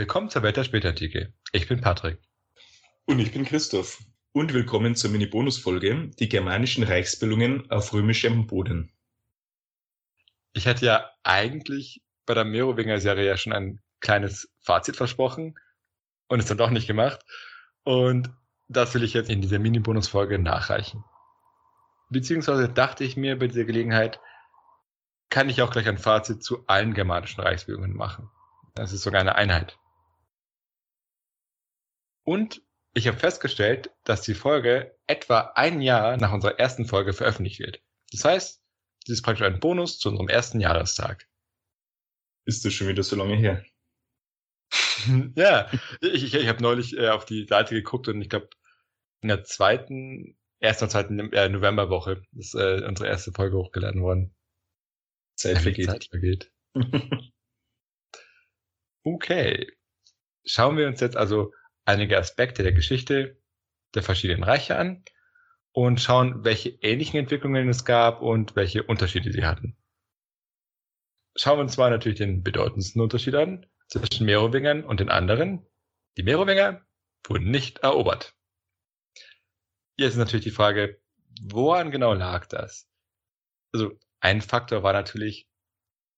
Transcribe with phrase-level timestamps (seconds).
[0.00, 1.34] Willkommen zur Welt der Spätantike.
[1.52, 2.18] Ich bin Patrick.
[3.04, 3.98] Und ich bin Christoph.
[4.32, 8.94] Und willkommen zur Mini-Bonus-Folge, die germanischen Reichsbildungen auf römischem Boden.
[10.54, 15.58] Ich hatte ja eigentlich bei der Merowinger-Serie ja schon ein kleines Fazit versprochen
[16.28, 17.20] und es dann doch nicht gemacht.
[17.84, 18.30] Und
[18.68, 21.04] das will ich jetzt in dieser Mini-Bonus-Folge nachreichen.
[22.08, 24.18] Beziehungsweise dachte ich mir bei dieser Gelegenheit,
[25.28, 28.30] kann ich auch gleich ein Fazit zu allen germanischen Reichsbildungen machen.
[28.74, 29.76] Das ist sogar eine Einheit.
[32.24, 37.60] Und ich habe festgestellt, dass die Folge etwa ein Jahr nach unserer ersten Folge veröffentlicht
[37.60, 37.80] wird.
[38.10, 38.62] Das heißt,
[39.04, 41.28] sie ist praktisch ein Bonus zu unserem ersten Jahrestag.
[42.44, 43.64] Ist das schon wieder so lange her?
[45.36, 45.70] ja,
[46.00, 48.50] ich, ich, ich habe neulich äh, auf die Seite geguckt und ich glaube,
[49.22, 54.34] in der zweiten, ersten und zweiten äh, Novemberwoche ist äh, unsere erste Folge hochgeladen worden.
[55.36, 55.86] Zeit vergeht.
[55.86, 56.52] Zeit vergeht.
[59.04, 59.72] okay.
[60.44, 61.52] Schauen wir uns jetzt also
[61.84, 63.40] einige Aspekte der Geschichte
[63.94, 65.04] der verschiedenen Reiche an
[65.72, 69.76] und schauen, welche ähnlichen Entwicklungen es gab und welche Unterschiede sie hatten.
[71.36, 75.66] Schauen wir uns mal natürlich den bedeutendsten Unterschied an zwischen Merowingern und den anderen.
[76.16, 76.84] Die Merowinger
[77.26, 78.34] wurden nicht erobert.
[79.96, 81.00] Jetzt ist natürlich die Frage,
[81.42, 82.88] woran genau lag das?
[83.72, 85.48] Also ein Faktor war natürlich,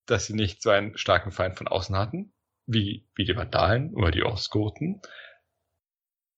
[0.07, 2.33] dass sie nicht so einen starken Feind von außen hatten,
[2.67, 5.03] wie, wie die Vandalen oder die Ostgoten,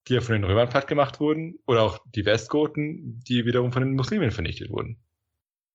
[0.09, 3.83] die ja von den Römern platt gemacht wurden, oder auch die Westgoten, die wiederum von
[3.83, 5.03] den Muslimen vernichtet wurden.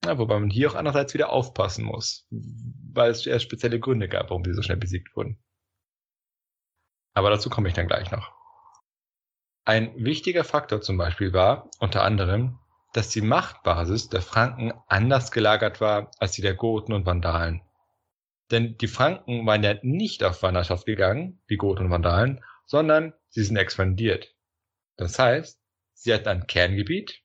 [0.05, 4.29] Ja, wobei man hier auch andererseits wieder aufpassen muss, weil es erst spezielle Gründe gab,
[4.29, 5.39] warum sie so schnell besiegt wurden.
[7.13, 8.31] Aber dazu komme ich dann gleich noch.
[9.65, 12.59] Ein wichtiger Faktor zum Beispiel war unter anderem,
[12.93, 17.61] dass die Machtbasis der Franken anders gelagert war als die der Goten und Vandalen.
[18.51, 23.43] Denn die Franken waren ja nicht auf Wanderschaft gegangen, wie Goten und Vandalen, sondern sie
[23.43, 24.35] sind expandiert.
[24.95, 25.59] Das heißt,
[25.93, 27.23] sie hatten ein Kerngebiet,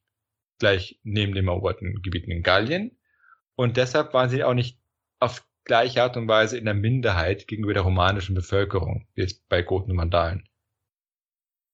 [0.59, 2.99] gleich neben dem eroberten Gebieten in Gallien,
[3.55, 4.81] und deshalb waren sie auch nicht
[5.21, 9.62] auf gleiche Art und Weise in der Minderheit gegenüber der romanischen Bevölkerung, wie jetzt bei
[9.62, 10.49] Goten und Vandalen.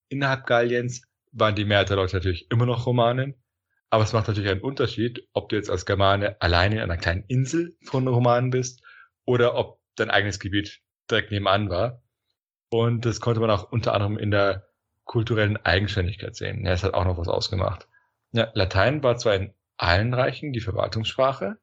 [0.09, 3.41] Innerhalb Galliens waren die Mehrheit der Leute natürlich immer noch Romanen,
[3.89, 7.25] aber es macht natürlich einen Unterschied, ob du jetzt als Germane alleine in einer kleinen
[7.29, 8.83] Insel von Romanen bist
[9.25, 12.03] oder ob dein eigenes Gebiet direkt nebenan war.
[12.71, 14.67] Und das konnte man auch unter anderem in der
[15.05, 16.65] kulturellen Eigenständigkeit sehen.
[16.65, 17.89] Ja, es hat auch noch was ausgemacht.
[18.33, 21.59] Ja, Latein war zwar in allen Reichen die Verwaltungssprache,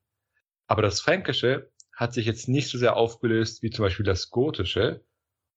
[0.67, 5.03] aber das Fränkische hat sich jetzt nicht so sehr aufgelöst wie zum Beispiel das Gotische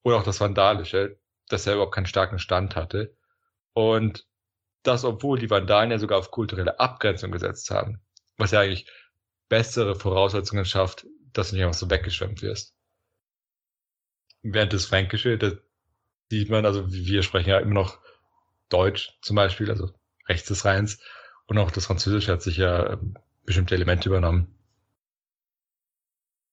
[0.05, 1.19] oder auch das Vandalische,
[1.49, 3.17] das ja überhaupt keinen starken Stand hatte.
[3.73, 4.25] Und
[4.85, 8.01] das, obwohl die Vandalen ja sogar auf kulturelle Abgrenzung gesetzt haben,
[8.39, 8.89] was ja eigentlich
[9.49, 12.75] bessere Voraussetzungen schafft, dass du nicht einfach so weggeschwemmt wirst
[14.43, 15.55] während das Fränkische, das
[16.31, 17.99] sieht man, also wir sprechen ja immer noch
[18.69, 19.91] Deutsch zum Beispiel, also
[20.29, 21.01] rechts des Rheins.
[21.47, 23.15] Und auch das Französische hat sich ja ähm,
[23.45, 24.55] bestimmte Elemente übernommen.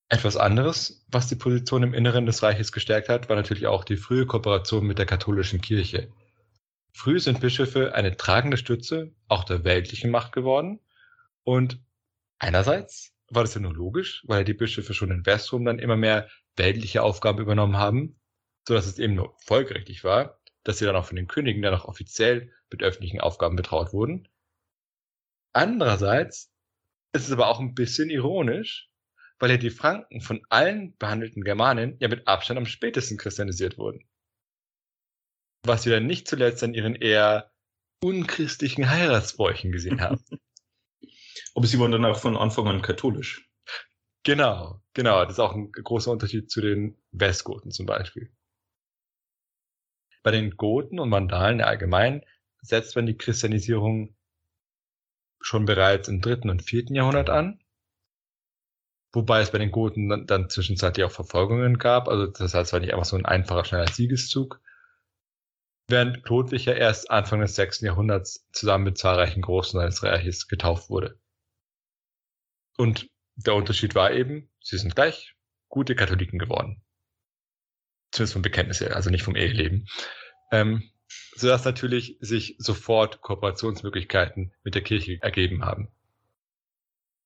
[0.09, 3.97] Etwas anderes, was die Position im Inneren des Reiches gestärkt hat, war natürlich auch die
[3.97, 6.11] frühe Kooperation mit der katholischen Kirche.
[6.93, 10.79] Früh sind Bischöfe eine tragende Stütze auch der weltlichen Macht geworden.
[11.43, 11.79] Und
[12.39, 16.29] einerseits war das ja nur logisch, weil die Bischöfe schon in Westrum dann immer mehr
[16.57, 18.19] weltliche Aufgaben übernommen haben,
[18.67, 21.73] so dass es eben nur folgerichtig war, dass sie dann auch von den Königen dann
[21.73, 24.27] auch offiziell mit öffentlichen Aufgaben betraut wurden.
[25.53, 26.51] Andererseits
[27.13, 28.89] ist es aber auch ein bisschen ironisch,
[29.39, 34.07] weil ja die Franken von allen behandelten Germanen ja mit Abstand am spätesten christianisiert wurden.
[35.63, 37.51] Was wir dann nicht zuletzt an ihren eher
[38.03, 40.23] unchristlichen Heiratsbräuchen gesehen haben.
[41.55, 43.46] Aber sie waren dann auch von Anfang an katholisch.
[44.27, 45.23] Genau, genau.
[45.23, 48.29] Das ist auch ein großer Unterschied zu den Westgoten zum Beispiel.
[50.21, 52.25] Bei den Goten und Vandalen allgemein
[52.61, 54.17] setzt man die Christianisierung
[55.39, 57.63] schon bereits im dritten und vierten Jahrhundert an.
[59.13, 62.09] Wobei es bei den Goten dann, dann zwischenzeitlich auch Verfolgungen gab.
[62.09, 64.59] Also das heißt, war nicht einfach so ein einfacher, schneller Siegeszug.
[65.87, 70.89] Während Chlodwig ja erst Anfang des sechsten Jahrhunderts zusammen mit zahlreichen Großen seines Reiches getauft
[70.89, 71.17] wurde.
[72.77, 73.07] Und
[73.37, 75.35] der Unterschied war eben, sie sind gleich
[75.69, 76.81] gute Katholiken geworden.
[78.11, 79.87] Zumindest vom Bekenntnis her, also nicht vom Eheleben.
[80.51, 80.89] Ähm,
[81.35, 85.89] sodass natürlich sich sofort Kooperationsmöglichkeiten mit der Kirche ergeben haben.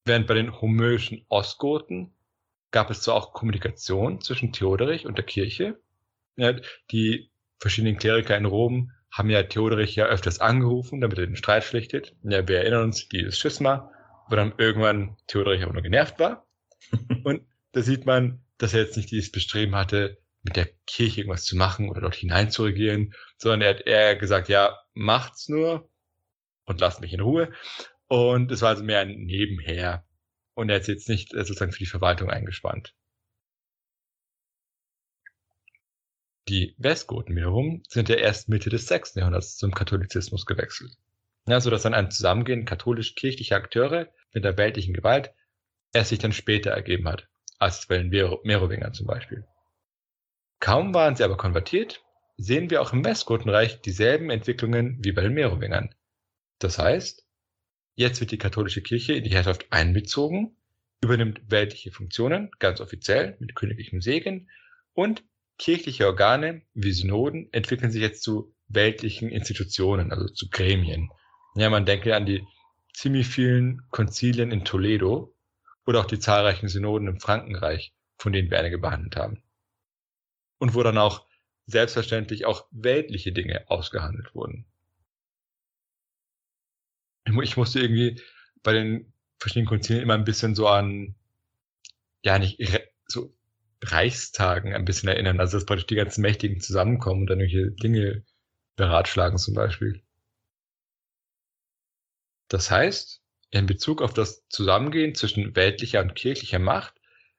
[0.05, 2.13] Während bei den homöischen Ostgoten
[2.71, 5.79] gab es zwar auch Kommunikation zwischen Theoderich und der Kirche.
[6.35, 6.55] Ja,
[6.91, 11.63] die verschiedenen Kleriker in Rom haben ja Theoderich ja öfters angerufen, damit er den Streit
[11.63, 12.15] schlichtet.
[12.23, 13.91] Ja, wir erinnern uns, dieses Schisma,
[14.31, 16.47] wo dann irgendwann Theodorich auch nur genervt war.
[17.23, 21.43] und da sieht man, dass er jetzt nicht dieses Bestreben hatte, mit der Kirche irgendwas
[21.43, 25.89] zu machen oder dort hinein zu regieren, sondern er hat eher gesagt, ja, macht's nur
[26.65, 27.51] und lasst mich in Ruhe.
[28.07, 30.05] Und es war also mehr ein Nebenher.
[30.53, 32.95] Und er ist jetzt nicht sozusagen für die Verwaltung eingespannt.
[36.47, 39.15] Die Westgoten wiederum sind ja erst Mitte des 6.
[39.15, 40.97] Jahrhunderts zum Katholizismus gewechselt.
[41.47, 45.33] Ja, so dass dann ein Zusammengehen katholisch-kirchlicher Akteure mit der weltlichen Gewalt
[45.93, 47.27] erst sich dann später ergeben hat,
[47.57, 49.45] als bei den Merowingern zum Beispiel.
[50.59, 52.03] Kaum waren sie aber konvertiert,
[52.37, 55.93] sehen wir auch im Westgotenreich dieselben Entwicklungen wie bei den Merowingern.
[56.59, 57.25] Das heißt,
[57.95, 60.55] jetzt wird die katholische Kirche in die Herrschaft einbezogen,
[61.03, 64.49] übernimmt weltliche Funktionen, ganz offiziell mit königlichem Segen
[64.93, 65.23] und
[65.57, 71.09] kirchliche Organe wie Synoden entwickeln sich jetzt zu weltlichen Institutionen, also zu Gremien.
[71.55, 72.45] Ja, man denke an die
[72.93, 75.33] ziemlich vielen Konzilien in Toledo
[75.85, 79.41] oder auch die zahlreichen Synoden im Frankenreich, von denen wir einige behandelt haben.
[80.59, 81.25] Und wo dann auch
[81.65, 84.65] selbstverständlich auch weltliche Dinge ausgehandelt wurden.
[87.43, 88.21] Ich musste irgendwie
[88.61, 91.15] bei den verschiedenen Konzilien immer ein bisschen so an,
[92.23, 92.59] ja, nicht
[93.07, 93.33] so
[93.83, 95.39] Reichstagen ein bisschen erinnern.
[95.39, 98.23] Also, dass praktisch die ganzen Mächtigen zusammenkommen und dann irgendwelche Dinge
[98.75, 100.01] beratschlagen zum Beispiel.
[102.51, 103.21] Das heißt,
[103.51, 106.93] in Bezug auf das Zusammengehen zwischen weltlicher und kirchlicher Macht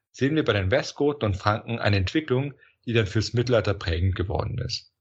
[0.09, 2.55] sehen wir bei den Westgoten und Franken eine Entwicklung,
[2.87, 4.91] die dann fürs Mittelalter prägend geworden ist.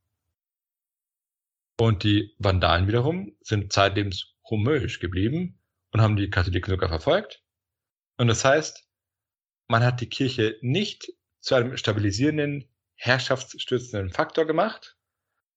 [1.79, 5.59] Und die Vandalen wiederum sind zeitlebens rumäisch geblieben
[5.93, 7.43] und haben die Katholiken sogar verfolgt.
[8.19, 8.87] Und das heißt,
[9.67, 11.11] man hat die Kirche nicht
[11.41, 14.99] zu einem stabilisierenden, herrschaftsstützenden Faktor gemacht,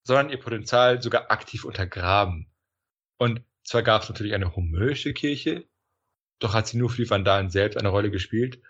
[0.04, 2.50] sondern ihr Potenzial sogar aktiv untergraben.
[3.18, 5.64] Und zwar gab es natürlich eine homöische Kirche,
[6.38, 8.60] doch hat sie nur für die Vandalen selbst eine Rolle gespielt,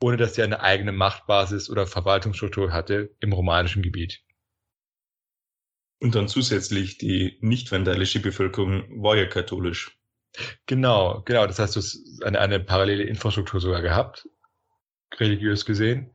[0.00, 4.22] ohne dass sie eine eigene Machtbasis oder Verwaltungsstruktur hatte im romanischen Gebiet.
[6.00, 9.96] Und dann zusätzlich die nicht-vandalische Bevölkerung war ja katholisch.
[10.66, 11.46] Genau, genau.
[11.46, 14.28] Das heißt, du hast eine, eine parallele Infrastruktur sogar gehabt,
[15.18, 16.14] religiös gesehen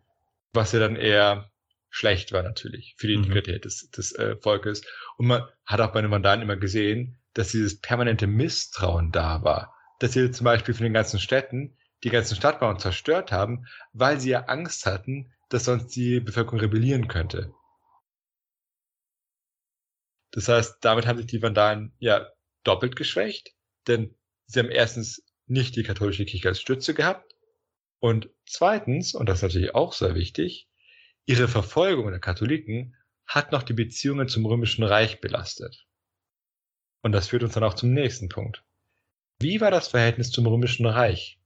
[0.54, 1.52] was ja dann eher
[1.90, 3.24] schlecht war natürlich für die mhm.
[3.24, 4.82] Integrität des, des äh, Volkes.
[5.18, 9.74] Und man hat auch bei den Vandalen immer gesehen, dass dieses permanente Misstrauen da war.
[10.00, 14.32] Dass sie zum Beispiel von den ganzen Städten die ganzen Stadtmauern zerstört haben, weil sie
[14.32, 17.54] ja Angst hatten, dass sonst die Bevölkerung rebellieren könnte.
[20.32, 22.28] Das heißt, damit haben sich die Vandalen ja
[22.66, 23.56] doppelt geschwächt,
[23.88, 27.36] denn sie haben erstens nicht die katholische Kirche als Stütze gehabt
[28.00, 30.68] und zweitens, und das ist natürlich auch sehr wichtig,
[31.26, 35.86] ihre Verfolgung der Katholiken hat noch die Beziehungen zum Römischen Reich belastet.
[37.02, 38.64] Und das führt uns dann auch zum nächsten Punkt.
[39.40, 41.40] Wie war das Verhältnis zum Römischen Reich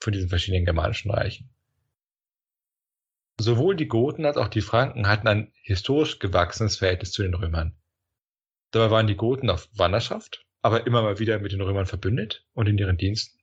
[0.00, 1.50] von diesen verschiedenen germanischen Reichen?
[3.40, 7.74] Sowohl die Goten als auch die Franken hatten ein historisch gewachsenes Verhältnis zu den Römern.
[8.72, 12.68] Dabei waren die Goten auf Wanderschaft, aber immer mal wieder mit den Römern verbündet und
[12.68, 13.38] in ihren Diensten.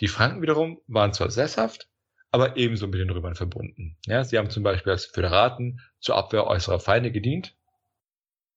[0.00, 1.88] Die Franken wiederum waren zwar sesshaft,
[2.30, 3.96] aber ebenso mit den Römern verbunden.
[4.04, 7.56] Ja, sie haben zum Beispiel als Föderaten zur Abwehr äußerer Feinde gedient,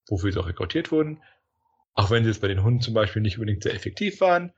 [0.09, 1.21] wofür sie auch rekrutiert wurden,
[1.99, 4.53] auch wenn sie es bei den Hunden zum Beispiel nicht unbedingt sehr effektiv waren.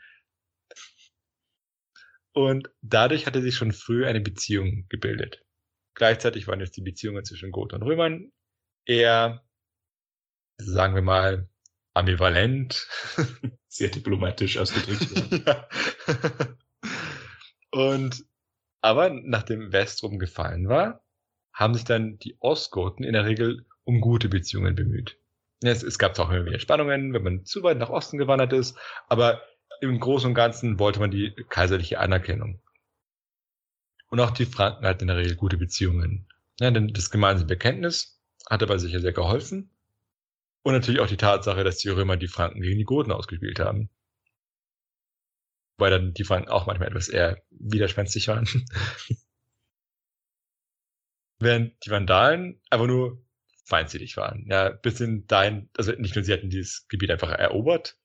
[2.33, 5.43] Und dadurch hatte sich schon früh eine Beziehung gebildet.
[5.95, 8.31] Gleichzeitig waren jetzt die Beziehungen zwischen Goten und Römern
[8.85, 9.43] eher,
[10.57, 11.49] sagen wir mal,
[11.95, 12.87] ambivalent.
[13.67, 15.07] Sehr diplomatisch ausgedrückt.
[15.47, 15.67] ja.
[17.71, 18.23] Und
[18.81, 21.03] aber nachdem Westrum gefallen war,
[21.53, 25.17] haben sich dann die Ostgoten in der Regel um gute Beziehungen bemüht.
[25.61, 28.77] Es, es gab auch immer wieder Spannungen, wenn man zu weit nach Osten gewandert ist,
[29.07, 29.41] aber
[29.79, 32.61] im Großen und Ganzen wollte man die kaiserliche Anerkennung.
[34.09, 36.27] Und auch die Franken hatten in der Regel gute Beziehungen.
[36.59, 39.71] Ja, denn das gemeinsame Bekenntnis hat dabei sicher sehr geholfen.
[40.63, 43.89] Und natürlich auch die Tatsache, dass die Römer die Franken gegen die Goten ausgespielt haben
[45.81, 48.47] weil dann die Franken auch manchmal etwas eher widerspenstig waren.
[51.39, 53.21] Während die Vandalen aber nur
[53.71, 54.45] feindselig waren.
[54.47, 57.97] Ja, bis in dein, also nicht nur sie hatten dieses Gebiet einfach erobert,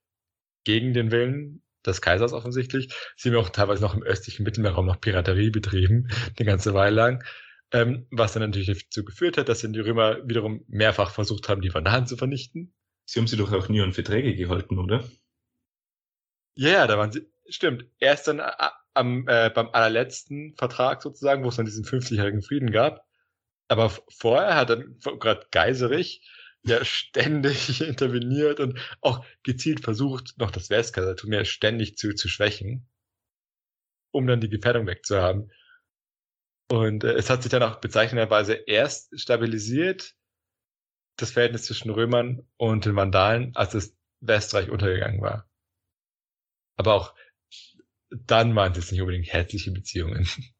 [0.64, 5.00] gegen den Willen des Kaisers offensichtlich, sie haben auch teilweise noch im östlichen Mittelmeerraum noch
[5.00, 7.24] Piraterie betrieben, eine ganze Weile lang.
[7.72, 11.60] Ähm, was dann natürlich dazu geführt hat, dass dann die Römer wiederum mehrfach versucht haben,
[11.60, 12.72] die Vandalen zu vernichten.
[13.04, 15.04] Sie haben sie doch auch nie an Verträge gehalten, oder?
[16.54, 17.86] Ja, yeah, da waren sie, Stimmt.
[17.98, 18.52] Erst dann äh,
[18.94, 23.05] am, äh, beim allerletzten Vertrag sozusagen, wo es dann diesen 50-jährigen Frieden gab.
[23.68, 26.22] Aber vorher hat dann gerade Geiserich
[26.62, 32.88] ja ständig interveniert und auch gezielt versucht, noch das Westkaisertum ja ständig zu, zu schwächen,
[34.12, 35.50] um dann die Gefährdung wegzuhaben.
[36.68, 40.14] Und äh, es hat sich dann auch bezeichnenderweise erst stabilisiert,
[41.16, 45.48] das Verhältnis zwischen Römern und den Vandalen, als das Westreich untergegangen war.
[46.76, 47.14] Aber auch
[48.10, 50.28] dann waren es nicht unbedingt herzliche Beziehungen.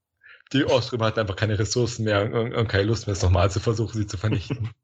[0.53, 3.61] Die Oströmer hatten einfach keine Ressourcen mehr und, und keine Lust mehr, es nochmal zu
[3.61, 4.71] versuchen, sie zu vernichten.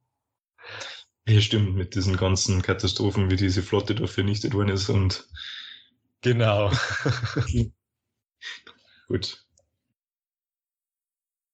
[1.25, 5.28] Ja, stimmt, mit diesen ganzen Katastrophen, wie diese Flotte da vernichtet worden ist und.
[6.21, 6.73] Genau.
[9.07, 9.47] Gut.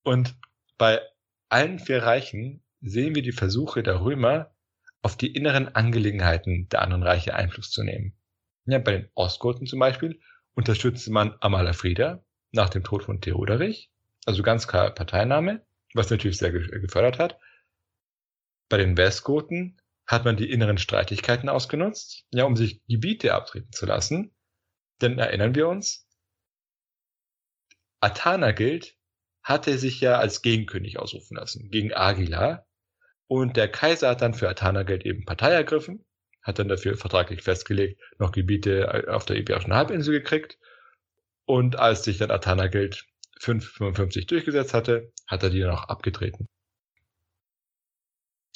[0.05, 0.35] Und
[0.79, 1.03] bei
[1.51, 4.55] allen vier Reichen sehen wir die Versuche der Römer,
[5.03, 8.15] auf die inneren Angelegenheiten der anderen Reiche Einfluss zu nehmen.
[8.65, 10.19] Ja, bei den Ostgoten zum Beispiel
[10.55, 13.91] unterstützte man Amalafrida nach dem Tod von Theoderich,
[14.29, 17.41] also ganz klar Parteinahme, was natürlich sehr gefördert hat.
[18.69, 23.87] Bei den Westgoten hat man die inneren Streitigkeiten ausgenutzt, ja, um sich Gebiete abtreten zu
[23.87, 24.35] lassen.
[25.01, 26.07] Denn erinnern wir uns,
[28.01, 28.97] Athanagild
[29.43, 32.67] hatte sich ja als Gegenkönig ausrufen lassen, gegen Agila.
[33.29, 36.05] Und der Kaiser hat dann für Athanagild eben Partei ergriffen,
[36.43, 40.59] hat dann dafür vertraglich festgelegt, noch Gebiete auf der Iberischen Halbinsel gekriegt.
[41.47, 43.07] Und als sich dann Athanagild
[43.41, 46.47] 555 durchgesetzt hatte, hat er die dann auch abgetreten.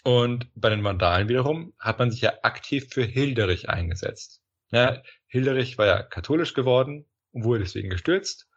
[0.04, 4.42] Und bei den Vandalen wiederum hat man sich ja aktiv für Hilderich eingesetzt.
[4.70, 8.48] Ja, Hilderich war ja katholisch geworden und wurde deswegen gestürzt.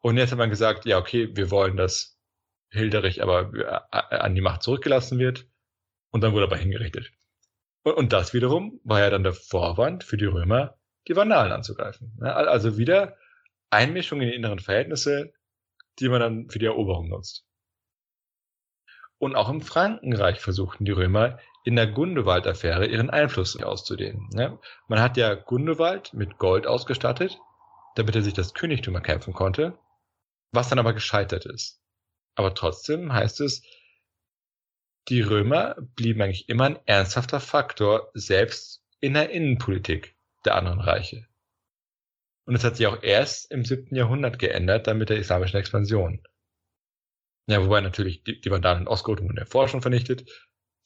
[0.00, 2.18] Und jetzt hat man gesagt, ja, okay, wir wollen, dass
[2.70, 5.46] Hilderich aber äh, an die Macht zurückgelassen wird.
[6.10, 7.10] Und dann wurde er aber hingerichtet.
[7.82, 12.18] Und, und das wiederum war ja dann der Vorwand für die Römer, die Vandalen anzugreifen.
[12.20, 13.16] Ja, also wieder
[13.70, 15.32] Einmischung in die inneren Verhältnisse,
[16.00, 17.44] die man dann für die Eroberung nutzt.
[19.18, 24.28] Und auch im Frankenreich versuchten die Römer in der Gundewald-Affäre ihren Einfluss auszudehnen.
[24.32, 27.38] Ja, man hat ja Gundewald mit Gold ausgestattet,
[27.96, 29.76] damit er sich das Königtum erkämpfen konnte,
[30.52, 31.82] was dann aber gescheitert ist.
[32.36, 33.62] Aber trotzdem heißt es,
[35.08, 41.26] die Römer blieben eigentlich immer ein ernsthafter Faktor, selbst in der Innenpolitik der anderen Reiche.
[42.48, 46.22] Und es hat sich auch erst im siebten Jahrhundert geändert, dann mit der islamischen Expansion.
[47.46, 50.26] Ja, wobei natürlich die, die Vandalen und Ostgoten wurden vorher schon vernichtet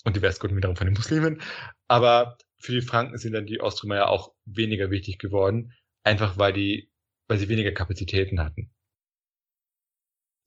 [0.03, 1.41] und die Westgoten wiederum von den Muslimen.
[1.87, 6.53] Aber für die Franken sind dann die Oströmer ja auch weniger wichtig geworden, einfach weil
[6.53, 6.91] die,
[7.29, 8.75] weil sie weniger Kapazitäten hatten.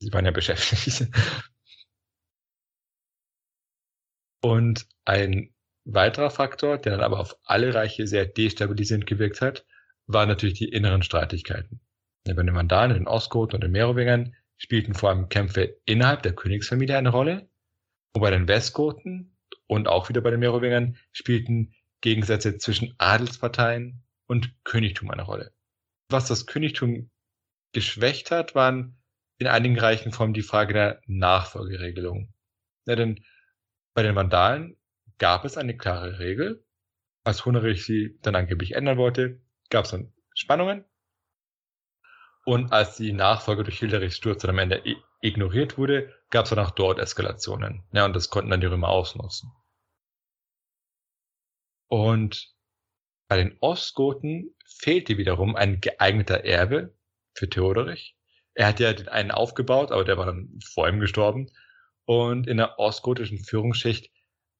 [0.00, 1.08] Sie waren ja beschäftigt.
[4.42, 5.54] Und ein
[5.86, 9.64] weiterer Faktor, der dann aber auf alle Reiche sehr destabilisierend gewirkt hat,
[10.06, 11.80] waren natürlich die inneren Streitigkeiten.
[12.24, 16.96] Bei den Vandalen, den Ostgoten und den Merowingern spielten vor allem Kämpfe innerhalb der Königsfamilie
[16.96, 17.48] eine Rolle.
[18.12, 19.36] Und bei den Westgoten
[19.66, 25.52] und auch wieder bei den Merowingern spielten Gegensätze zwischen Adelsparteien und Königtum eine Rolle.
[26.08, 27.10] Was das Königtum
[27.72, 28.96] geschwächt hat, waren
[29.38, 32.32] in einigen Reichen vor allem die Frage der Nachfolgeregelung.
[32.86, 33.24] Ja, denn
[33.94, 34.76] bei den Vandalen
[35.18, 36.64] gab es eine klare Regel.
[37.24, 40.84] Als Hunnerich sie dann angeblich ändern wollte, gab es dann Spannungen
[42.46, 44.80] und als die Nachfolge durch Hilderichs Sturz dann am Ende
[45.20, 47.82] ignoriert wurde, gab es dann auch dort Eskalationen.
[47.92, 49.50] Ja, und das konnten dann die Römer ausnutzen.
[51.88, 52.54] Und
[53.28, 56.96] bei den Ostgoten fehlte wiederum ein geeigneter Erbe
[57.34, 58.16] für Theodorich.
[58.54, 61.50] Er hat ja den einen aufgebaut, aber der war dann vor ihm gestorben.
[62.04, 64.12] Und in der ostgotischen Führungsschicht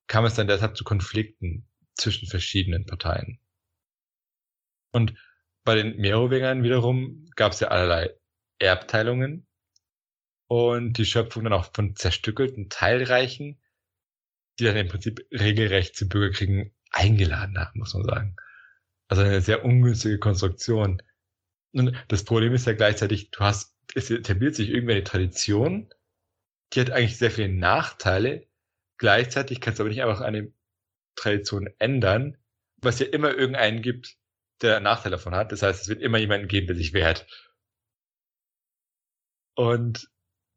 [0.09, 3.39] kam es dann deshalb zu Konflikten zwischen verschiedenen Parteien.
[4.97, 5.13] Und
[5.63, 8.15] bei den Merowingern wiederum gab es ja allerlei
[8.59, 9.47] Erbteilungen
[10.49, 13.61] und die Schöpfung dann auch von zerstückelten Teilreichen,
[14.59, 18.37] die dann im Prinzip regelrecht zu Bürgerkriegen eingeladen haben, muss man sagen.
[19.09, 21.03] Also eine sehr ungünstige Konstruktion.
[21.75, 25.93] Und das Problem ist ja gleichzeitig, du hast, es etabliert sich irgendwie eine Tradition,
[26.73, 28.49] die hat eigentlich sehr viele Nachteile.
[28.97, 30.51] Gleichzeitig kannst du aber nicht einfach eine
[31.17, 32.39] Tradition ändern,
[32.79, 34.17] was ja immer irgendeinen gibt,
[34.63, 35.53] der Nachteil davon hat.
[35.53, 37.27] Das heißt, es wird immer jemanden geben, der sich wehrt.
[39.55, 40.09] Und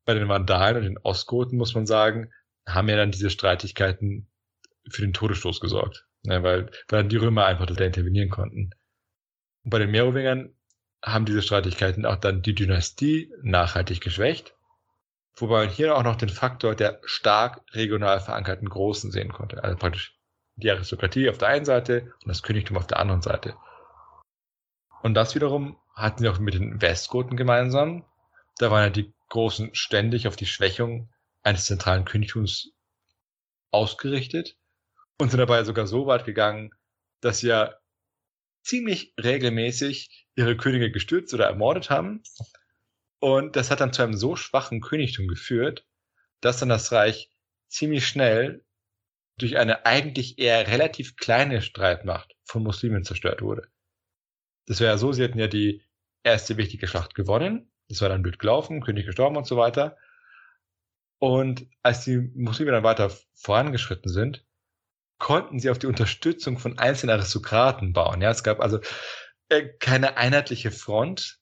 [0.06, 2.32] bei den Vandalen und den Ostgoten, muss man sagen,
[2.68, 4.30] haben ja dann diese Streitigkeiten
[4.90, 6.06] für den Todesstoß gesorgt.
[6.24, 8.72] Ja, weil, weil dann die Römer einfach da intervenieren konnten.
[9.64, 10.54] Und bei den Merowingern
[11.04, 14.54] haben diese Streitigkeiten auch dann die Dynastie nachhaltig geschwächt.
[15.36, 19.64] Wobei man hier auch noch den Faktor der stark regional verankerten Großen sehen konnte.
[19.64, 20.18] Also praktisch
[20.56, 23.56] die Aristokratie auf der einen Seite und das Königtum auf der anderen Seite.
[25.02, 28.06] Und das wiederum hatten sie auch mit den Westgoten gemeinsam.
[28.58, 31.10] Da waren ja die Großen ständig auf die Schwächung
[31.44, 32.72] eines zentralen Königtums
[33.72, 34.58] ausgerichtet
[35.20, 36.72] und sind dabei sogar so weit gegangen,
[37.22, 37.76] dass sie ja
[38.64, 42.24] ziemlich regelmäßig ihre Könige gestürzt oder ermordet haben
[43.20, 45.86] Und das hat dann zu einem so schwachen Königtum geführt,
[46.42, 47.32] dass dann das Reich
[47.68, 48.66] ziemlich schnell
[49.38, 53.70] durch eine eigentlich eher relativ kleine Streitmacht von Muslimen zerstört wurde.
[54.70, 55.82] Das wäre ja so, sie hätten ja die
[56.22, 59.98] erste wichtige Schlacht gewonnen, das war dann blöd gelaufen, König gestorben und so weiter.
[61.18, 64.46] Und als die Muslime dann weiter vorangeschritten sind,
[65.18, 68.22] konnten sie auf die Unterstützung von einzelnen Aristokraten bauen.
[68.22, 68.80] Ja, es gab also
[69.50, 71.40] äh, keine einheitliche Front.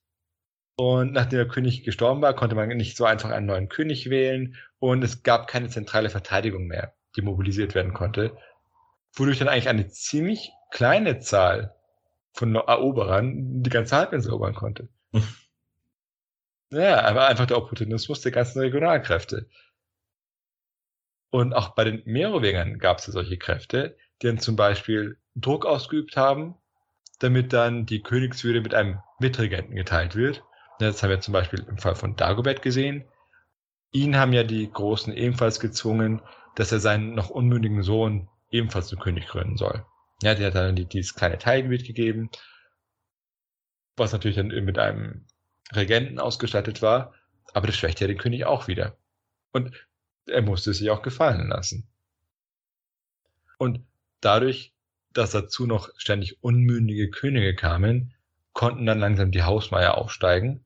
[0.77, 4.55] Und nachdem der König gestorben war, konnte man nicht so einfach einen neuen König wählen.
[4.79, 8.37] Und es gab keine zentrale Verteidigung mehr, die mobilisiert werden konnte.
[9.13, 11.76] Wodurch dann eigentlich eine ziemlich kleine Zahl
[12.37, 14.87] von Eroberern die ganze Halbinsel erobern konnte.
[16.71, 19.49] ja, aber einfach der Opportunismus der ganzen Regionalkräfte.
[21.31, 26.15] Und auch bei den Merowingern gab es solche Kräfte, die dann zum Beispiel Druck ausgeübt
[26.15, 26.55] haben,
[27.19, 30.43] damit dann die Königswürde mit einem Mitregenten geteilt wird.
[30.79, 33.05] Das haben wir zum Beispiel im Fall von Dagobert gesehen.
[33.91, 36.21] Ihn haben ja die Großen ebenfalls gezwungen,
[36.55, 39.85] dass er seinen noch unmündigen Sohn ebenfalls zum König krönen soll.
[40.21, 42.29] Ja, der hat dann dieses kleine Teilgebiet gegeben,
[43.95, 45.25] was natürlich dann mit einem
[45.71, 47.13] Regenten ausgestattet war,
[47.53, 48.97] aber das schwächt ja den König auch wieder.
[49.51, 49.73] Und
[50.25, 51.87] er musste sich auch gefallen lassen.
[53.57, 53.85] Und
[54.21, 54.73] dadurch,
[55.13, 58.13] dass dazu noch ständig unmündige Könige kamen,
[58.53, 60.63] konnten dann langsam die Hausmeier aufsteigen.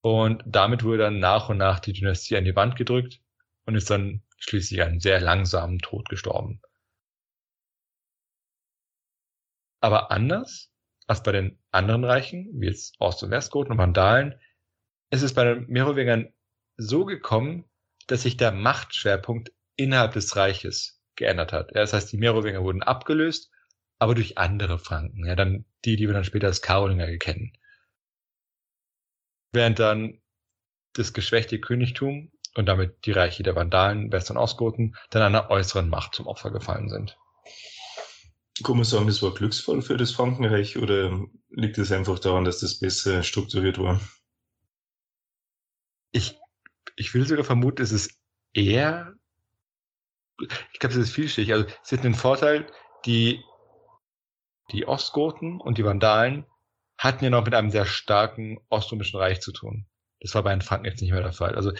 [0.00, 3.20] Und damit wurde dann nach und nach die Dynastie an die Wand gedrückt
[3.64, 6.60] und ist dann schließlich einen sehr langsamen Tod gestorben.
[9.82, 10.72] Aber anders
[11.08, 14.40] als bei den anderen Reichen, wie jetzt Ost- und Westgoten und Vandalen,
[15.10, 16.32] ist es bei den Merowingern
[16.76, 17.64] so gekommen,
[18.06, 21.74] dass sich der Machtschwerpunkt innerhalb des Reiches geändert hat.
[21.74, 23.50] Das heißt, die Merowinger wurden abgelöst,
[23.98, 25.26] aber durch andere Franken.
[25.26, 27.52] Ja, dann die, die wir dann später als Karolinger kennen.
[29.52, 30.22] Während dann
[30.94, 35.88] das geschwächte Königtum und damit die Reiche der Vandalen, West- und Ostgoten dann einer äußeren
[35.88, 37.18] Macht zum Opfer gefallen sind.
[38.62, 42.60] Kann man sagen, das war glücksvoll für das Frankenreich oder liegt es einfach daran, dass
[42.60, 44.00] das besser strukturiert war?
[46.12, 46.36] Ich
[46.96, 48.18] ich will sogar vermuten, es ist
[48.52, 49.14] eher,
[50.38, 51.52] ich glaube, es ist vielschichtig.
[51.52, 52.70] Also es hat den Vorteil,
[53.06, 53.42] die,
[54.72, 56.46] die Ostgoten und die Vandalen
[56.98, 59.86] hatten ja noch mit einem sehr starken oströmischen Reich zu tun.
[60.20, 61.54] Das war bei den Franken jetzt nicht mehr der Fall.
[61.54, 61.72] Also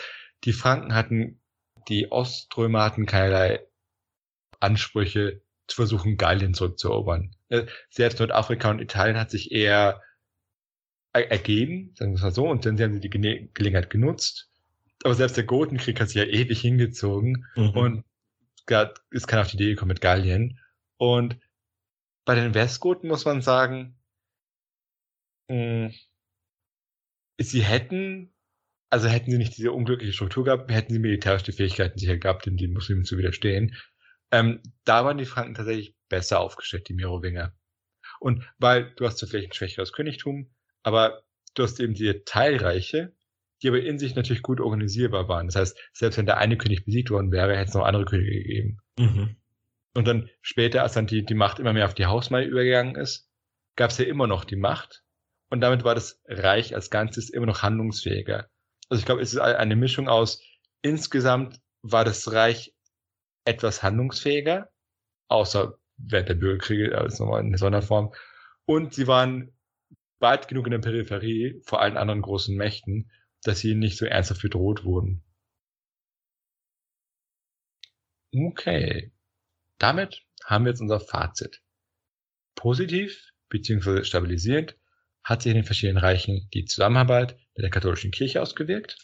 [0.44, 1.40] die Franken hatten,
[1.88, 3.66] die Oströmer hatten keinerlei
[4.58, 7.34] Ansprüche zu versuchen, Gallien zurückzuerobern.
[7.48, 10.00] Äh, selbst Nordafrika und Italien hat sich eher
[11.12, 14.48] ergeben, sagen wir es mal so, und dann haben sie die Gelegenheit genutzt
[15.04, 17.70] aber selbst der Gotenkrieg hat sich ja ewig hingezogen mhm.
[17.70, 18.04] und
[19.10, 20.58] ist keiner auf die Idee gekommen mit Gallien.
[20.96, 21.38] Und
[22.24, 23.98] bei den Westgoten muss man sagen,
[25.48, 25.94] mh, hm,
[27.38, 28.32] sie hätten,
[28.88, 32.46] also hätten sie nicht diese unglückliche Struktur gehabt, hätten sie militärisch die Fähigkeiten sicher gehabt,
[32.46, 33.76] den Muslimen zu widerstehen.
[34.32, 37.54] Ähm, da waren die Franken tatsächlich besser aufgestellt, die Merowinger.
[38.18, 40.50] Und weil du hast zwar vielleicht ein schwächeres Königtum,
[40.82, 41.22] aber
[41.54, 43.14] du hast eben die Teilreiche,
[43.62, 45.46] die aber in sich natürlich gut organisierbar waren.
[45.46, 48.32] Das heißt, selbst wenn der eine König besiegt worden wäre, hätte es noch andere Könige
[48.32, 48.78] gegeben.
[48.98, 49.36] Mhm.
[49.94, 53.28] Und dann später, als dann die, die Macht immer mehr auf die Hausmeier übergegangen ist,
[53.76, 55.04] gab es ja immer noch die Macht.
[55.50, 58.48] Und damit war das Reich als Ganzes immer noch handlungsfähiger.
[58.88, 60.42] Also ich glaube, es ist eine Mischung aus,
[60.80, 62.71] insgesamt war das Reich
[63.44, 64.70] etwas handlungsfähiger,
[65.28, 68.12] außer während der Bürgerkriege, als nochmal in Sonderform.
[68.64, 69.52] Und sie waren
[70.18, 73.10] weit genug in der Peripherie vor allen anderen großen Mächten,
[73.42, 75.24] dass sie nicht so ernsthaft bedroht wurden.
[78.34, 79.12] Okay.
[79.78, 81.60] Damit haben wir jetzt unser Fazit.
[82.54, 84.04] Positiv bzw.
[84.04, 84.78] stabilisierend
[85.24, 88.96] hat sich in den verschiedenen Reichen die Zusammenarbeit mit der katholischen Kirche ausgewirkt.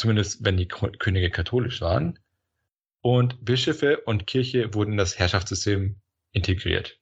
[0.00, 2.18] Zumindest wenn die Könige katholisch waren.
[3.02, 6.00] Und Bischöfe und Kirche wurden in das Herrschaftssystem
[6.32, 6.98] integriert.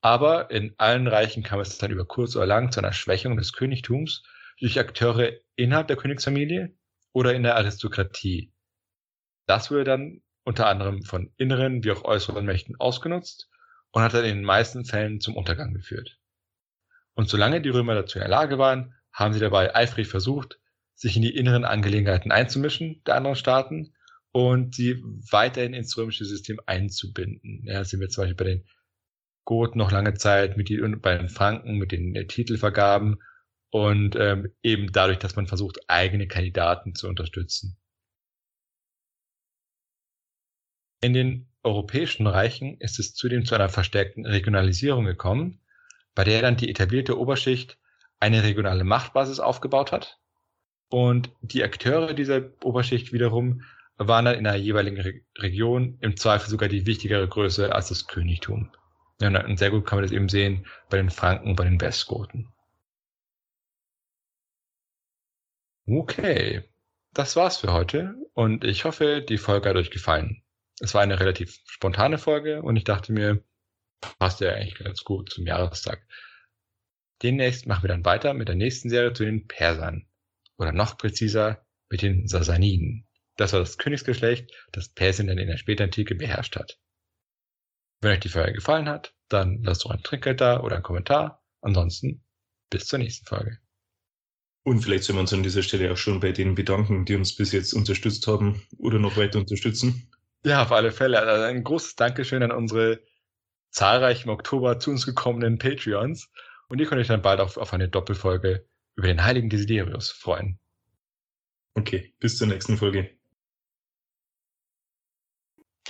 [0.00, 3.52] Aber in allen Reichen kam es dann über kurz oder lang zu einer Schwächung des
[3.52, 4.22] Königtums
[4.60, 6.72] durch Akteure innerhalb der Königsfamilie
[7.10, 8.52] oder in der Aristokratie.
[9.46, 13.50] Das wurde dann unter anderem von inneren wie auch äußeren Mächten ausgenutzt
[13.90, 16.20] und hat dann in den meisten Fällen zum Untergang geführt.
[17.14, 20.58] Und solange die Römer dazu in der Lage waren, haben sie dabei eifrig versucht,
[20.94, 23.94] sich in die inneren Angelegenheiten einzumischen der anderen Staaten
[24.32, 27.64] und sie weiterhin ins römische System einzubinden.
[27.64, 28.64] Ja, sind wir zum Beispiel bei den
[29.44, 33.18] Goth noch lange Zeit mit die, bei den Franken mit den äh, Titelvergaben
[33.70, 37.76] und ähm, eben dadurch, dass man versucht, eigene Kandidaten zu unterstützen.
[41.00, 45.60] In den europäischen Reichen ist es zudem zu einer verstärkten Regionalisierung gekommen,
[46.14, 47.78] bei der dann die etablierte Oberschicht
[48.22, 50.18] eine regionale Machtbasis aufgebaut hat.
[50.88, 53.62] Und die Akteure dieser Oberschicht wiederum
[53.96, 58.06] waren dann in der jeweiligen Re Region im Zweifel sogar die wichtigere Größe als das
[58.06, 58.70] Königtum.
[59.20, 62.48] Ja, und sehr gut kann man das eben sehen bei den Franken, bei den Westgoten.
[65.86, 66.62] Okay,
[67.12, 70.42] das war's für heute und ich hoffe, die Folge hat euch gefallen.
[70.80, 73.42] Es war eine relativ spontane Folge und ich dachte mir,
[74.18, 76.06] passt ja eigentlich ganz gut zum Jahrestag.
[77.22, 80.06] Demnächst machen wir dann weiter mit der nächsten Serie zu den Persern.
[80.56, 83.06] Oder noch präziser mit den Sasaniden.
[83.36, 86.78] Das war das Königsgeschlecht, das Persien dann in der Spätantike beherrscht hat.
[88.00, 91.42] Wenn euch die Folge gefallen hat, dann lasst doch ein Trinkgeld da oder einen Kommentar.
[91.60, 92.24] Ansonsten
[92.70, 93.58] bis zur nächsten Folge.
[94.64, 97.34] Und vielleicht sollen wir uns an dieser Stelle auch schon bei denen bedanken, die uns
[97.34, 100.10] bis jetzt unterstützt haben oder noch weiter unterstützen.
[100.44, 101.20] Ja, auf alle Fälle.
[101.20, 103.00] Also ein großes Dankeschön an unsere
[103.70, 106.30] zahlreich im Oktober zu uns gekommenen Patreons.
[106.72, 110.58] Und ihr könnt euch dann bald auf, auf eine Doppelfolge über den heiligen Desiderius freuen.
[111.74, 113.10] Okay, bis zur nächsten Folge.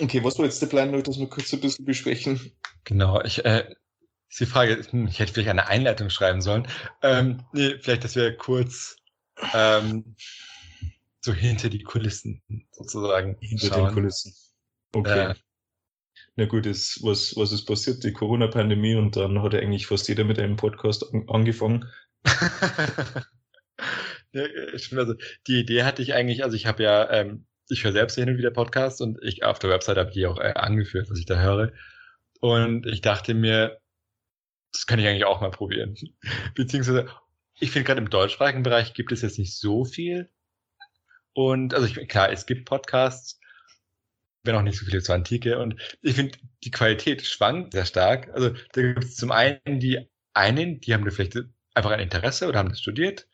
[0.01, 2.51] Okay, was war jetzt der Plan, noch, dass wir kurz ein bisschen besprechen?
[2.83, 3.73] Genau, ich, äh,
[4.27, 6.67] ist die Frage, hm, ich hätte vielleicht eine Einleitung schreiben sollen.
[7.01, 8.97] Ähm, nee, vielleicht, dass wir kurz
[9.53, 10.17] ähm,
[11.21, 13.37] so hinter die Kulissen sozusagen.
[13.39, 13.85] Hinter schauen.
[13.85, 14.35] den Kulissen.
[14.91, 15.31] Okay.
[15.31, 15.35] Äh,
[16.35, 18.03] na gut, ist, was, was ist passiert?
[18.03, 21.85] Die Corona-Pandemie und dann hat eigentlich fast jeder mit einem Podcast an, angefangen.
[24.31, 24.43] ja,
[24.97, 25.13] also
[25.47, 28.37] die Idee hatte ich eigentlich, also ich habe ja, ähm, ich höre selbst hin und
[28.37, 31.39] wieder Podcasts und ich auf der Website habe die auch äh, angeführt, was ich da
[31.39, 31.71] höre.
[32.39, 33.79] Und ich dachte mir,
[34.71, 35.95] das kann ich eigentlich auch mal probieren.
[36.55, 37.07] Beziehungsweise,
[37.59, 40.29] ich finde gerade im deutschsprachigen Bereich gibt es jetzt nicht so viel.
[41.33, 43.39] Und also ich, klar, es gibt Podcasts,
[44.43, 45.59] wenn auch nicht so viele zur Antike.
[45.59, 48.29] Und ich finde, die Qualität schwankt sehr stark.
[48.33, 51.37] Also da gibt es zum einen die einen, die haben da vielleicht
[51.73, 53.27] einfach ein Interesse oder haben das studiert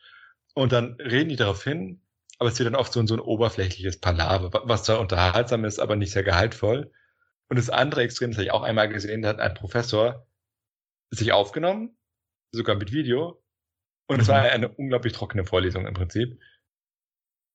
[0.54, 2.02] und dann reden die darauf hin,
[2.38, 5.96] aber es wird dann oft so, so ein oberflächliches Palaver, was zwar unterhaltsam ist, aber
[5.96, 6.92] nicht sehr gehaltvoll.
[7.48, 10.26] Und das andere Extrem, das habe ich auch einmal gesehen, da hat ein Professor
[11.10, 11.96] sich aufgenommen,
[12.52, 13.42] sogar mit Video.
[14.06, 14.22] Und mhm.
[14.22, 16.40] es war eine unglaublich trockene Vorlesung im Prinzip.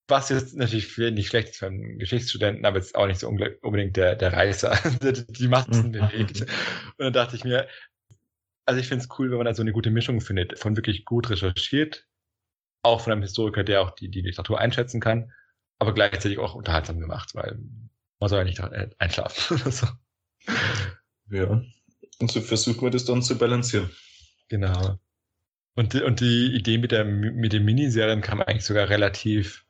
[0.07, 3.97] Was jetzt natürlich nicht schlecht ist für einen Geschichtsstudenten, aber jetzt auch nicht so unbedingt
[3.97, 4.77] der, der Reißer,
[5.29, 5.91] die Matzen mhm.
[5.93, 6.41] bewegt.
[6.41, 7.67] Und dann dachte ich mir,
[8.65, 11.05] also ich finde es cool, wenn man da so eine gute Mischung findet, von wirklich
[11.05, 12.05] gut recherchiert,
[12.83, 15.31] auch von einem Historiker, der auch die, die Literatur einschätzen kann,
[15.79, 17.57] aber gleichzeitig auch unterhaltsam gemacht, weil
[18.19, 19.87] man soll ja nicht äh, einschlafen oder so.
[21.29, 21.61] Ja.
[22.19, 23.89] Und so versuchen wir das dann zu balancieren.
[24.49, 24.99] Genau.
[25.75, 29.64] Und, die, und die Idee mit, der, mit den Miniserien kam eigentlich sogar relativ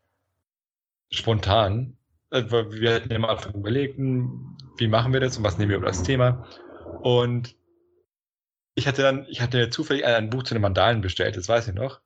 [1.18, 1.98] spontan.
[2.32, 5.78] Äh, wir hatten ja am Anfang überlegt, wie machen wir das und was nehmen wir
[5.78, 6.48] über das Thema.
[7.02, 7.56] Und
[8.76, 11.74] ich hatte dann, ich hatte zufällig ein Buch zu den Vandalen bestellt, das weiß ich
[11.74, 12.02] noch.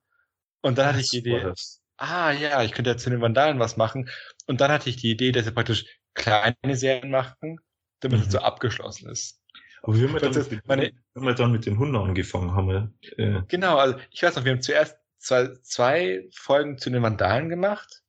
[0.62, 1.54] Und dann hatte ich die Idee,
[1.98, 4.10] ah ja, ich könnte ja zu den Vandalen was machen.
[4.48, 7.60] Und dann hatte ich die Idee, dass wir praktisch kleine Serien machen,
[8.02, 8.26] damit mhm.
[8.26, 9.42] es so abgeschlossen ist.
[9.82, 12.68] Aber wir haben, ja dann, mit, meine, haben wir dann mit den Hunden angefangen, haben
[12.68, 12.94] wir.
[13.18, 17.50] Äh genau, also ich weiß noch, wir haben zuerst zwei, zwei Folgen zu den Vandalen
[17.50, 18.04] gemacht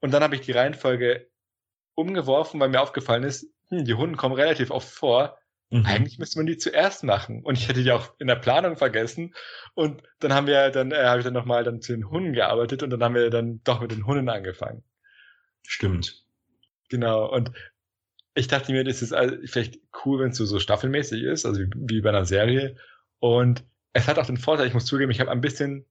[0.00, 1.28] und dann habe ich die Reihenfolge
[1.94, 5.38] umgeworfen, weil mir aufgefallen ist, hm, die Hunden kommen relativ oft vor.
[5.70, 5.86] Mhm.
[5.86, 7.42] Eigentlich müsste man die zuerst machen.
[7.44, 9.34] Und ich hätte die auch in der Planung vergessen.
[9.74, 12.82] Und dann haben wir dann, äh, habe ich dann nochmal dann zu den Hunden gearbeitet
[12.82, 14.82] und dann haben wir dann doch mit den Hunden angefangen.
[15.62, 16.24] Stimmt.
[16.88, 17.30] Genau.
[17.30, 17.52] Und
[18.34, 21.70] ich dachte mir, das ist vielleicht cool, wenn es so, so staffelmäßig ist, also wie,
[21.74, 22.76] wie bei einer Serie.
[23.18, 25.86] Und es hat auch den Vorteil, ich muss zugeben, ich habe ein bisschen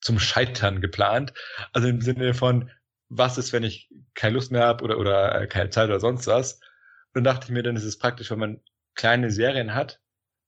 [0.00, 1.32] zum Scheitern geplant.
[1.72, 2.70] Also im Sinne von,
[3.14, 6.26] was ist, wenn ich keine Lust mehr habe oder, oder äh, keine Zeit oder sonst
[6.26, 6.54] was.
[6.54, 8.60] Und dann dachte ich mir, dann ist es praktisch, wenn man
[8.94, 10.00] kleine Serien hat,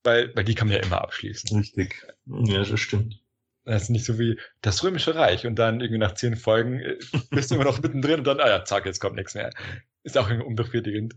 [0.03, 1.57] weil, weil die kann man ja immer abschließen.
[1.59, 2.07] Richtig.
[2.25, 3.21] Ja, das stimmt.
[3.65, 6.97] Das ist nicht so wie das Römische Reich und dann irgendwie nach zehn Folgen äh,
[7.29, 9.51] bist du immer noch mittendrin und dann, ah ja, zack, jetzt kommt nichts mehr.
[10.03, 11.15] Ist auch irgendwie unbefriedigend.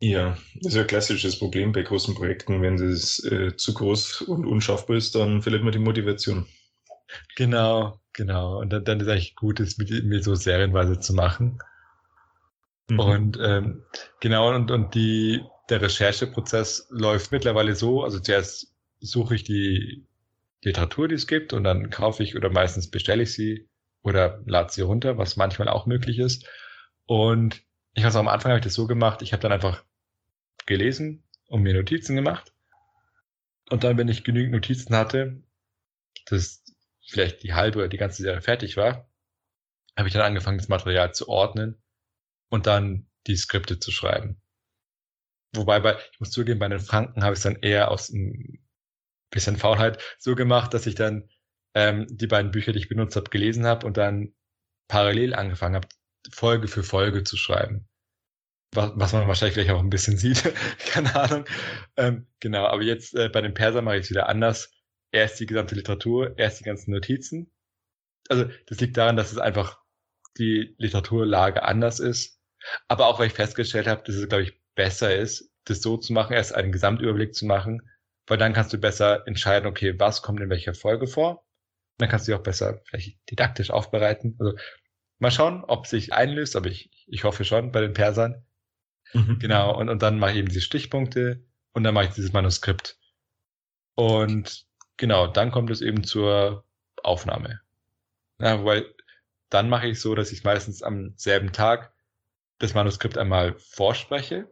[0.00, 2.60] Ja, das ist ein klassisches Problem bei großen Projekten.
[2.60, 6.46] Wenn das äh, zu groß und unschaffbar ist, dann verliert man die Motivation.
[7.34, 8.58] Genau, genau.
[8.58, 11.58] Und dann, dann ist eigentlich gut, es mit, mit so serienweise zu machen.
[12.88, 12.98] Mhm.
[12.98, 13.84] Und ähm,
[14.20, 20.06] genau, und, und die, der Rechercheprozess läuft mittlerweile so, also zuerst suche ich die
[20.62, 23.68] Literatur, die es gibt, und dann kaufe ich oder meistens bestelle ich sie
[24.02, 26.48] oder lade sie runter, was manchmal auch möglich ist.
[27.04, 27.62] Und
[27.94, 29.84] ich weiß am Anfang habe ich das so gemacht, ich habe dann einfach
[30.66, 32.52] gelesen und mir Notizen gemacht.
[33.68, 35.42] Und dann, wenn ich genügend Notizen hatte,
[36.26, 36.64] dass
[37.06, 39.10] vielleicht die halbe oder die ganze Serie fertig war,
[39.96, 41.82] habe ich dann angefangen, das Material zu ordnen
[42.50, 44.40] und dann die Skripte zu schreiben.
[45.54, 48.66] Wobei bei, ich muss zugeben, bei den Franken habe ich es dann eher aus dem
[49.30, 51.28] bisschen Faulheit, so gemacht, dass ich dann
[51.74, 54.34] ähm, die beiden Bücher, die ich benutzt habe, gelesen habe und dann
[54.88, 55.88] parallel angefangen habe,
[56.30, 57.88] Folge für Folge zu schreiben.
[58.74, 60.42] Was, was man wahrscheinlich gleich auch ein bisschen sieht.
[60.86, 61.44] Keine Ahnung.
[61.96, 64.72] Ähm, genau, aber jetzt äh, bei den Persern mache ich es wieder anders.
[65.16, 67.50] Erst die gesamte Literatur, erst die ganzen Notizen.
[68.28, 69.80] Also das liegt daran, dass es einfach
[70.36, 72.38] die Literaturlage anders ist.
[72.86, 76.12] Aber auch weil ich festgestellt habe, dass es, glaube ich, besser ist, das so zu
[76.12, 77.88] machen, erst einen Gesamtüberblick zu machen,
[78.26, 81.46] weil dann kannst du besser entscheiden, okay, was kommt in welcher Folge vor.
[81.96, 84.36] Dann kannst du dich auch besser vielleicht didaktisch aufbereiten.
[84.38, 84.54] Also
[85.18, 88.44] mal schauen, ob sich einlöst, aber ich, ich hoffe schon bei den Persern.
[89.14, 89.38] Mhm.
[89.38, 92.98] Genau, und, und dann mache ich eben diese Stichpunkte und dann mache ich dieses Manuskript.
[93.94, 94.66] Und
[94.96, 96.64] genau, dann kommt es eben zur
[97.02, 97.60] Aufnahme.
[98.38, 98.86] Ja, weil
[99.48, 101.92] dann mache ich so, dass ich meistens am selben Tag
[102.58, 104.48] das Manuskript einmal vorspreche.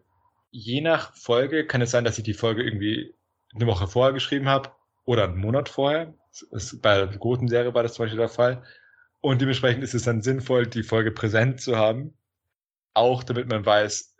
[0.50, 3.14] Je nach Folge kann es sein, dass ich die Folge irgendwie
[3.54, 4.70] eine Woche vorher geschrieben habe
[5.04, 6.14] oder einen Monat vorher.
[6.82, 8.62] bei der großen Serie war das zum Beispiel der Fall.
[9.20, 12.16] Und dementsprechend ist es dann sinnvoll, die Folge präsent zu haben.
[12.92, 14.14] Auch damit man weiß,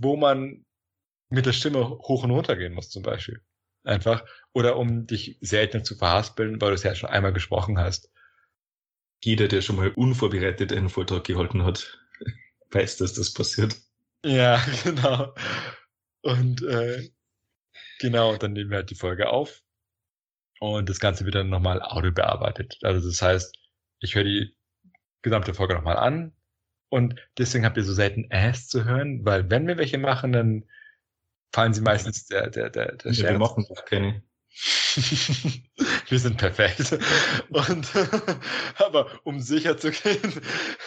[0.00, 0.64] wo man
[1.28, 3.40] mit der Stimme hoch und runter gehen muss, zum Beispiel.
[3.84, 4.24] Einfach.
[4.56, 8.10] Oder um dich selten zu verhaspeln, weil du es ja schon einmal gesprochen hast.
[9.22, 12.00] Jeder, der schon mal unvorbereitet einen Vortrag gehalten hat,
[12.70, 13.76] weiß, dass das passiert.
[14.24, 15.34] Ja, genau.
[16.22, 17.10] Und äh,
[18.00, 19.62] genau, dann nehmen wir halt die Folge auf
[20.58, 22.78] und das Ganze wird dann nochmal audio bearbeitet.
[22.80, 23.54] Also das heißt,
[24.00, 24.56] ich höre die
[25.20, 26.32] gesamte Folge nochmal an
[26.88, 30.64] und deswegen habt ihr so selten Ass zu hören, weil wenn wir welche machen, dann
[31.52, 34.22] fallen sie meistens der, der, der, der ja, Wir machen doch keine.
[36.08, 36.98] wir sind perfekt.
[37.50, 37.88] Und
[38.76, 40.40] aber um sicher zu gehen,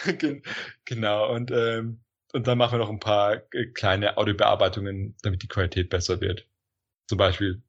[0.84, 1.32] genau.
[1.32, 2.00] Und ähm,
[2.32, 6.48] und dann machen wir noch ein paar äh, kleine Audiobearbeitungen, damit die Qualität besser wird.
[7.08, 7.62] Zum Beispiel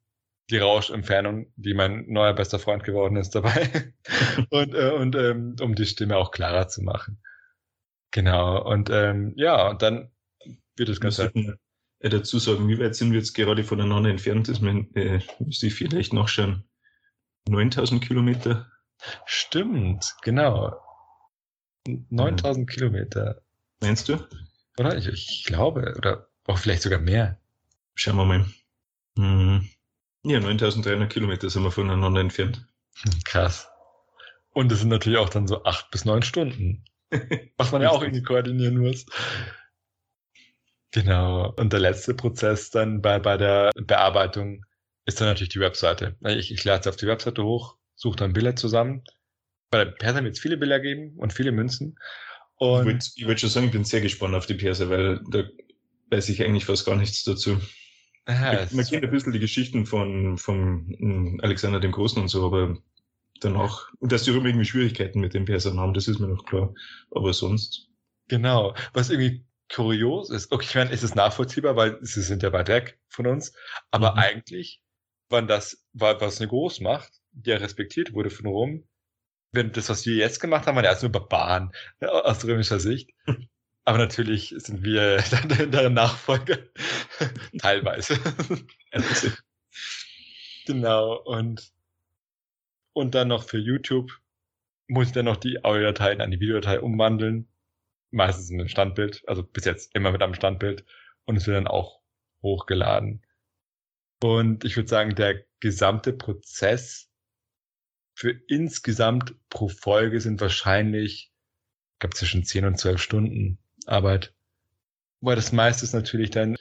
[0.49, 3.93] die Rauschentfernung, die mein neuer bester Freund geworden ist dabei.
[4.49, 7.21] und äh, und ähm, um die Stimme auch klarer zu machen.
[8.11, 8.63] Genau.
[8.67, 10.11] Und ähm, ja, und dann
[10.75, 11.31] wird das Ganze.
[12.09, 14.49] Dazu sagen, wie weit sind wir jetzt gerade voneinander entfernt?
[14.49, 16.63] Das äh, müsste ich vielleicht nachschauen.
[17.47, 18.71] 9000 Kilometer.
[19.25, 20.75] Stimmt, genau.
[21.87, 22.73] 9000 ja.
[22.73, 23.41] Kilometer.
[23.81, 24.17] Meinst du?
[24.77, 24.95] Oder?
[24.97, 27.39] Ich, ich glaube, oder auch vielleicht sogar mehr.
[27.95, 28.45] Schauen wir mal.
[29.17, 29.69] Hm.
[30.23, 32.67] Ja, 9300 Kilometer sind wir voneinander entfernt.
[33.25, 33.67] Krass.
[34.53, 36.85] Und das sind natürlich auch dann so acht bis neun Stunden.
[37.57, 39.05] Was man ja auch irgendwie koordinieren muss.
[40.91, 41.53] Genau.
[41.53, 44.65] Und der letzte Prozess dann bei, bei der Bearbeitung
[45.05, 46.15] ist dann natürlich die Webseite.
[46.25, 49.03] Ich, ich lade es auf die Webseite hoch, suche dann Bilder zusammen.
[49.71, 51.97] Bei der Perser wird es viele Bilder geben und viele Münzen.
[52.57, 55.43] Und ich würde würd schon sagen, ich bin sehr gespannt auf die Perser, weil da
[56.11, 57.57] weiß ich eigentlich fast gar nichts dazu.
[58.25, 62.45] Aha, man kennt ein bisschen die Geschichten von, von hm, Alexander dem Großen und so,
[62.45, 62.77] aber
[63.39, 66.45] danach, und dass die Römer irgendwie Schwierigkeiten mit den Persern haben, das ist mir noch
[66.45, 66.73] klar.
[67.09, 67.87] Aber sonst.
[68.27, 68.75] Genau.
[68.93, 72.67] Was irgendwie kurios ist, okay, ich meine, es ist nachvollziehbar, weil sie sind ja weit
[72.67, 73.53] weg von uns,
[73.89, 74.19] aber mhm.
[74.19, 74.81] eigentlich,
[75.29, 78.87] wann das, war, was eine Großmacht, die ja respektiert wurde von Rom,
[79.51, 83.11] wenn das, was wir jetzt gemacht haben, waren ja erst nur Barbaren aus römischer Sicht.
[83.83, 86.59] Aber natürlich sind wir dann deren Nachfolger.
[87.57, 88.19] Teilweise.
[90.65, 91.19] genau.
[91.23, 91.71] Und,
[92.93, 94.11] und dann noch für YouTube
[94.87, 97.47] muss ich dann noch die Audiodateien an die Videodatei umwandeln.
[98.11, 99.23] Meistens in ein Standbild.
[99.27, 100.85] Also bis jetzt immer mit einem Standbild.
[101.25, 102.01] Und es wird dann auch
[102.41, 103.25] hochgeladen.
[104.21, 107.09] Und ich würde sagen, der gesamte Prozess
[108.13, 111.31] für insgesamt pro Folge sind wahrscheinlich,
[111.93, 114.33] ich glaube, zwischen 10 und 12 Stunden Arbeit.
[115.21, 116.55] Weil das meiste ist natürlich dann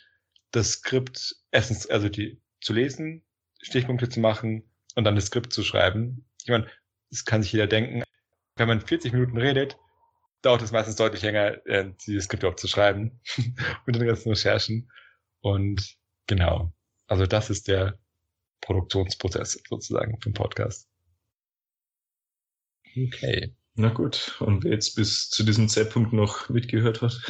[0.53, 3.23] das Skript erstens, also die zu lesen,
[3.63, 6.25] Stichpunkte zu machen und dann das Skript zu schreiben.
[6.43, 6.67] Ich meine,
[7.11, 8.03] das kann sich jeder denken.
[8.57, 9.77] Wenn man 40 Minuten redet,
[10.42, 13.20] dauert es meistens deutlich länger, äh, dieses Skript auch zu schreiben
[13.87, 14.90] mit den ganzen Recherchen.
[15.40, 16.72] Und genau,
[17.07, 17.98] also das ist der
[18.61, 20.88] Produktionsprozess sozusagen vom Podcast.
[22.96, 23.55] Okay.
[23.74, 27.12] Na gut, und wer jetzt bis zu diesem Zeitpunkt noch mitgehört hat.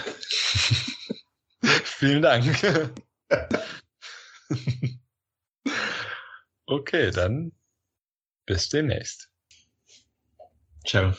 [1.85, 2.45] Vielen Dank.
[6.67, 7.53] okay, dann
[8.47, 9.31] bis demnächst.
[10.87, 11.15] Ciao.